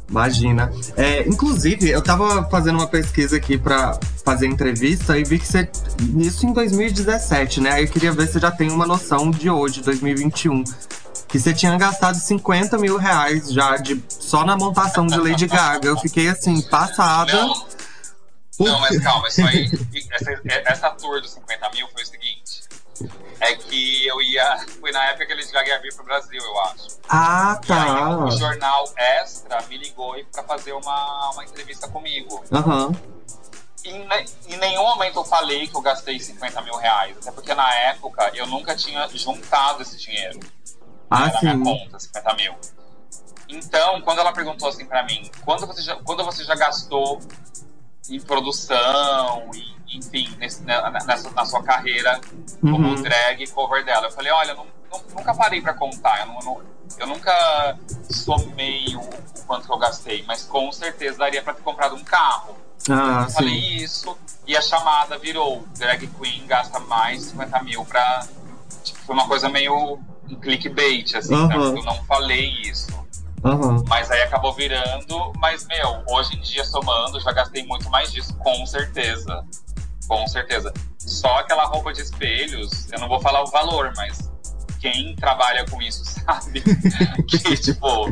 [0.08, 0.70] Imagina.
[0.94, 5.68] É, inclusive, eu tava fazendo uma pesquisa aqui pra fazer entrevista e vi que você.
[6.18, 7.72] Isso em 2017, né?
[7.72, 10.64] Aí eu queria ver se você já tem uma noção de hoje, 2021.
[11.28, 15.88] Que você tinha gastado 50 mil reais já de, só na montação de Lady Gaga.
[15.88, 17.32] Eu fiquei assim, passada.
[17.32, 17.64] Não,
[18.60, 19.70] não, mas calma, isso aí.
[20.12, 20.40] Essa,
[20.70, 22.62] essa tour dos 50 mil foi o seguinte.
[23.40, 24.58] É que eu ia.
[24.80, 26.98] Foi na época que eles já ia vir pro Brasil, eu acho.
[27.08, 28.18] Ah, E aí tá.
[28.24, 32.44] o jornal Extra me ligou pra fazer uma, uma entrevista comigo.
[32.52, 32.94] Aham.
[33.84, 37.16] Em, ne- em nenhum momento eu falei que eu gastei 50 mil reais.
[37.18, 40.38] Até porque na época eu nunca tinha juntado esse dinheiro.
[41.10, 41.64] Ah, na minha sim.
[41.64, 42.54] conta, 50 mil.
[43.48, 47.20] Então, quando ela perguntou assim pra mim, quando você já, quando você já gastou
[48.10, 52.20] em produção, e, enfim, nesse- na, nessa, na sua carreira
[52.60, 53.02] como Uhum.
[53.02, 56.60] drag cover dela, eu falei, olha, não- não- nunca parei pra contar, eu, não-
[56.98, 57.78] eu nunca
[58.10, 62.02] somei o, o quanto que eu gastei, mas com certeza daria pra ter comprado um
[62.04, 62.56] carro.
[62.90, 63.76] Ah, Eu falei sim.
[63.76, 68.26] isso, e a chamada virou, drag queen gasta mais de 50 mil pra...
[68.82, 71.54] Tipo, foi uma coisa meio um clickbait, assim, né?
[71.54, 71.66] Aham.
[71.72, 72.90] Porque eu não falei isso.
[73.44, 73.82] Aham.
[73.88, 75.32] Mas aí acabou virando.
[75.38, 79.44] Mas, meu, hoje em dia, somando, já gastei muito mais disso, com certeza.
[80.06, 80.72] Com certeza.
[80.98, 84.30] Só aquela roupa de espelhos, eu não vou falar o valor, mas
[84.80, 86.60] quem trabalha com isso sabe
[87.26, 88.10] que, tipo,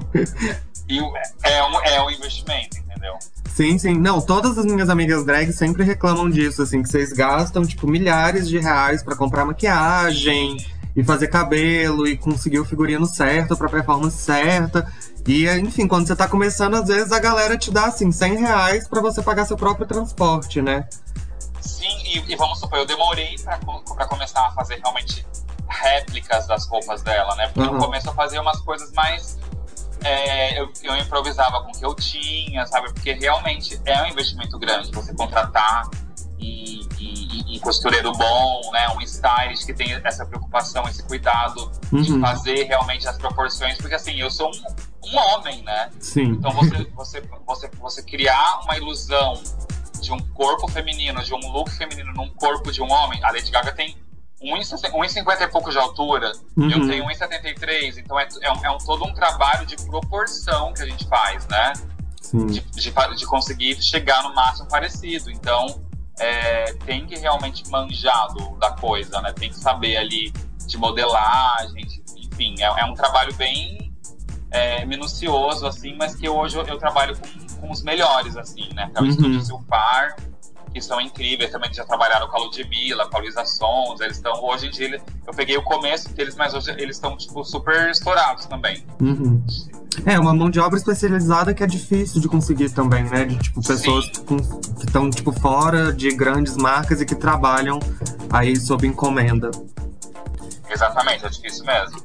[1.44, 3.16] é um, é um investimento, entendeu?
[3.46, 3.94] Sim, sim.
[3.98, 8.48] Não, todas as minhas amigas drag sempre reclamam disso, assim, que vocês gastam, tipo, milhares
[8.48, 10.56] de reais pra comprar maquiagem
[10.96, 14.90] e fazer cabelo e conseguir o figurino certo pra performance certa.
[15.26, 18.88] E, enfim, quando você tá começando, às vezes a galera te dá, assim, 100 reais
[18.88, 20.88] pra você pagar seu próprio transporte, né?
[21.60, 23.58] Sim, e, e vamos supor, eu demorei pra,
[23.94, 25.24] pra começar a fazer realmente
[25.68, 27.46] réplicas das roupas dela, né?
[27.48, 27.74] Porque Uhum.
[27.76, 29.38] no começo eu fazia umas coisas mais.
[30.02, 32.92] é, eu, eu improvisava com o que eu tinha, sabe?
[32.92, 35.86] Porque realmente é um investimento grande você contratar
[36.38, 36.79] e,
[37.50, 38.88] e costureiro bom, né?
[38.96, 42.20] Um stylist que tem essa preocupação, esse cuidado de Uhum.
[42.20, 45.90] fazer realmente as proporções, porque assim, eu sou um, um homem, né?
[46.00, 46.26] Sim.
[46.32, 49.34] Então você, você, você, você criar uma ilusão
[50.00, 53.50] de um corpo feminino, de um look feminino num corpo de um homem, a Lady
[53.50, 53.96] Gaga tem
[54.42, 56.70] 1,60 1,50 e pouco de altura, Uhum.
[56.70, 60.82] eu tenho 1,73, então é, é, um, é um- todo um trabalho de proporção que
[60.82, 61.72] a gente faz, né?
[62.32, 65.30] De, de, de conseguir chegar no máximo parecido.
[65.30, 65.80] Então,
[66.20, 69.32] é, tem que realmente manjar do- da coisa, né?
[69.32, 70.32] Tem que saber ali
[70.66, 73.90] de modelagem, de- enfim, é, é um trabalho bem
[74.52, 78.90] é, minucioso, assim, mas que hoje eu, eu trabalho com, com os melhores, assim, né?
[78.92, 79.10] Que é o Uhum.
[79.10, 80.16] Estúdio Silpar,
[80.72, 84.32] que são incríveis, também já trabalharam com a Ludmilla, com a Luísa Sons, eles estão,
[84.44, 88.46] hoje em dia, eu peguei o começo deles, mas hoje eles estão, tipo, super estourados
[88.46, 88.84] também.
[89.00, 89.40] Uhum.
[90.06, 93.24] É, uma mão de obra especializada que é difícil de conseguir também, né?
[93.24, 97.78] De, tipo, pessoas com- que estão, tipo, fora de grandes marcas e que trabalham
[98.30, 99.50] aí sob encomenda.
[100.68, 102.02] Exatamente, é difícil mesmo.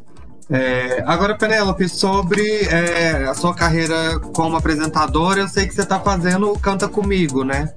[0.50, 6.00] É, agora, Penélope, sobre é, a sua carreira como apresentadora, eu sei que você tá
[6.00, 7.74] fazendo o Canta Comigo, né?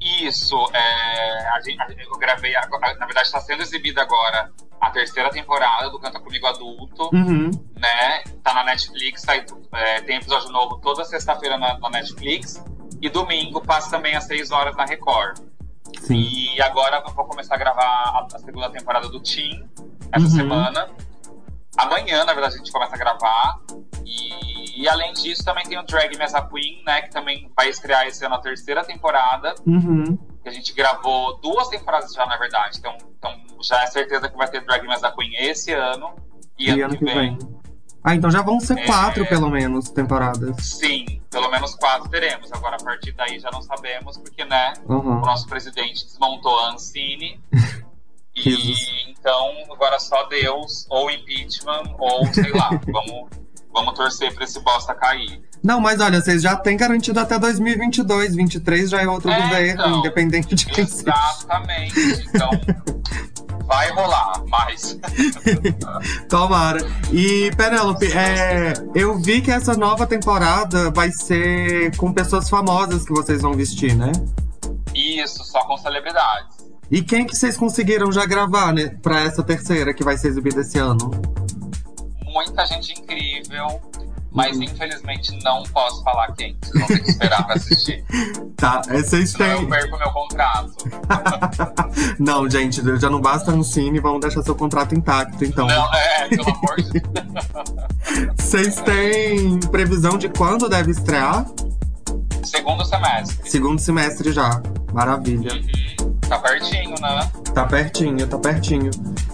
[0.00, 5.30] Isso, é, a gente, a- eu gravei, na verdade está sendo exibida agora a terceira
[5.30, 7.50] temporada do Canta Comigo Adulto, Uhum.
[7.76, 8.22] né?
[8.42, 9.34] Tá na Netflix, tá,
[9.74, 12.62] é, tem episódio novo toda sexta-feira na, na Netflix
[13.00, 15.38] e domingo passa também às 6 horas na Record.
[16.00, 16.16] Sim.
[16.16, 19.68] E agora eu vou começar a gravar a, a segunda temporada do Team
[20.12, 20.30] essa Uhum.
[20.30, 20.88] semana.
[21.76, 23.58] Amanhã, na verdade, a gente começa a gravar.
[24.04, 27.02] E, e além disso, também tem o Drag Me As a Queen, né?
[27.02, 29.54] Que também vai estrear esse ano a terceira temporada.
[29.66, 30.18] Uhum.
[30.42, 32.78] Que a gente gravou duas temporadas já, na verdade.
[32.78, 33.32] Então, então
[33.62, 36.14] já é certeza que vai ter Drag Me As a Queen esse ano
[36.58, 37.38] e, E ano que vem.
[38.04, 38.86] Ah, então já vão ser É.
[38.86, 40.56] quatro, pelo menos, temporadas.
[40.64, 42.50] Sim, pelo menos quatro teremos.
[42.52, 45.18] Agora, a partir daí já não sabemos, porque, né, Uhum.
[45.18, 47.40] o nosso presidente desmontou a Ancine.
[48.36, 52.70] E então, agora só Deus, ou impeachment, ou sei lá.
[52.86, 53.30] vamos,
[53.72, 55.40] vamos torcer pra esse bosta cair.
[55.62, 59.72] Não, mas olha, vocês já têm garantido até 2022, 23 já é outro É, governo,
[59.82, 59.98] então.
[59.98, 61.12] independente de quem seja.
[61.12, 62.28] Exatamente.
[62.32, 62.50] Então,
[63.66, 64.98] vai rolar, mas.
[66.28, 66.78] Tomara.
[67.12, 73.12] E, Penélope, é, eu vi que essa nova temporada vai ser com pessoas famosas que
[73.12, 74.12] vocês vão vestir, né?
[74.94, 76.56] Isso, só com celebridades.
[76.90, 78.96] E quem que vocês conseguiram já gravar, né?
[79.02, 81.10] Pra essa terceira que vai ser exibida esse ano?
[82.32, 83.80] Muita gente incrível,
[84.30, 84.64] mas Uhum.
[84.64, 86.56] infelizmente não posso falar quem.
[86.62, 88.04] Vocês vão ter que esperar pra assistir.
[88.58, 89.68] Tá, é, vocês eu têm.
[89.68, 90.74] perco meu contrato.
[92.18, 95.68] Não, gente, já não basta no cine, vamos deixar seu contrato intacto, então.
[95.68, 97.46] Não, é, pelo amor de Deus.
[98.36, 101.46] Vocês têm previsão de quando deve estrear?
[102.42, 103.48] Segundo semestre.
[103.48, 104.60] Segundo semestre já.
[104.92, 105.52] Maravilha.
[105.54, 106.17] Uhum.
[106.28, 107.30] Tá pertinho, né?
[107.54, 108.90] Tá pertinho, tá pertinho.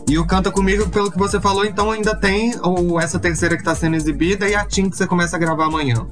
[0.08, 3.64] E o Canta Comigo, pelo que você falou, então ainda tem ou essa terceira que
[3.64, 6.06] tá sendo exibida e a Tim que você começa a gravar amanhã.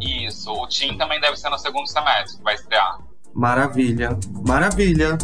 [0.00, 0.50] Isso.
[0.52, 2.98] O Tim também deve ser no segundo semestre que vai estrear.
[3.34, 5.16] Maravilha, maravilha.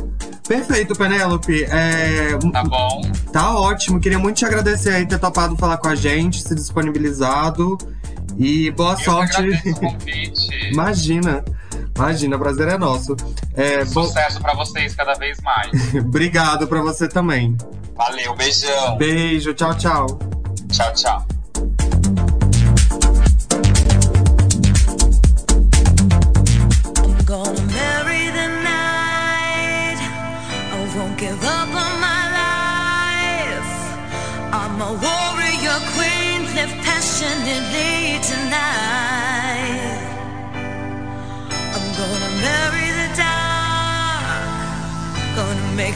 [0.47, 1.65] Perfeito, Penélope.
[1.65, 3.03] É, Tá bom?
[3.33, 4.01] tá ótimo.
[4.01, 7.77] Queria muito te agradecer aí ter topado falar com a gente, se disponibilizado.
[8.39, 9.43] E boa Eu sorte.
[10.73, 11.45] Imagina.
[11.99, 13.17] Imagina, o prazer é nosso.
[13.55, 15.73] É, bom, Sucesso pra vocês cada vez mais.
[15.99, 17.57] obrigado pra você também.
[17.97, 18.97] Valeu, beijão.
[18.97, 20.07] Beijo, tchau, tchau.
[20.71, 21.27] Tchau, tchau.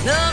[0.04, 0.31] No.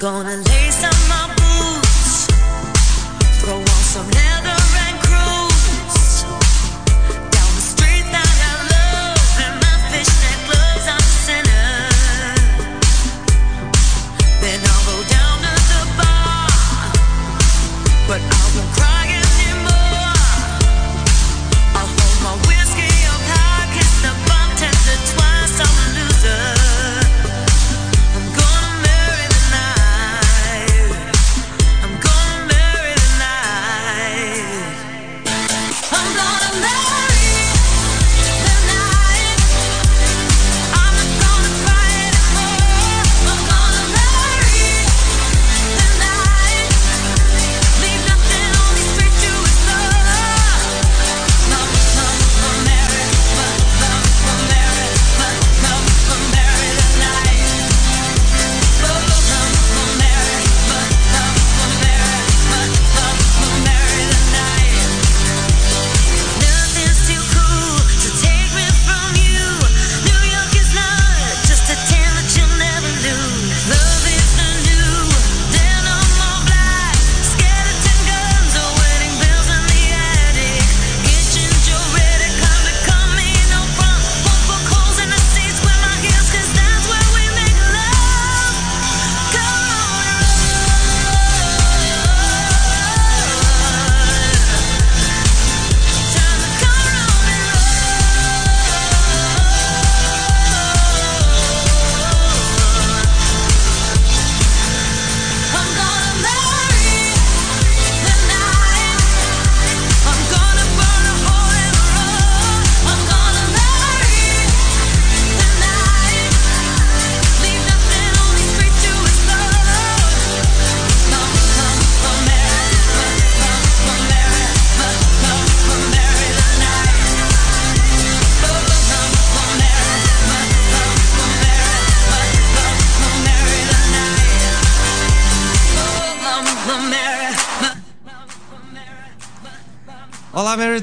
[0.00, 0.49] Gonna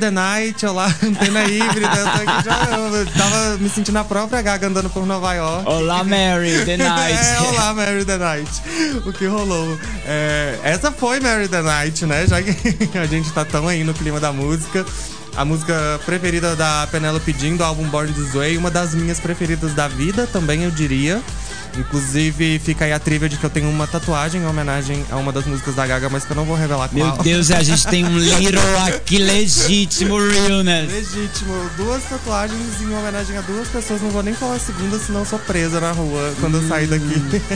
[0.07, 0.65] the Night.
[0.65, 1.95] Olá, Antena Híbrida.
[1.95, 5.67] Eu, tô aqui já, eu tava me sentindo a própria gaga andando por Nova York.
[5.67, 7.17] Olá, Mary, The Night.
[7.17, 8.49] É, olá, Mary the Night.
[9.05, 9.77] O que rolou?
[10.05, 12.25] É, essa foi Mary the Night, né?
[12.25, 12.51] Já que
[12.97, 14.85] a gente tá tão aí no clima da música.
[15.35, 18.57] A música preferida da Penelope Jean, do álbum Born This Way.
[18.57, 21.21] Uma das minhas preferidas da vida, também eu diria.
[21.78, 25.32] Inclusive, fica aí a trivia de que eu tenho uma tatuagem em homenagem a uma
[25.32, 27.15] das músicas da Gaga, mas que eu não vou revelar qual.
[27.15, 30.91] Meu Deus, a gente tem um little aqui legítimo realness.
[30.91, 31.69] Legítimo.
[31.78, 34.01] Duas tatuagens em homenagem a duas pessoas.
[34.01, 36.88] Não vou nem falar a segunda, senão eu sou presa na rua quando eu sair
[36.88, 37.07] daqui.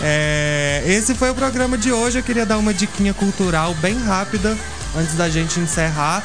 [0.00, 2.18] É, esse foi o programa de hoje.
[2.18, 4.56] Eu queria dar uma diquinha cultural bem rápida
[4.96, 6.22] antes da gente encerrar.